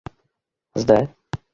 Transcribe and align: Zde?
Zde? 0.79 0.97